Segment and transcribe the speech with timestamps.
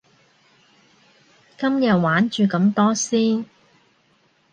[1.59, 3.45] 今日玩住咁多先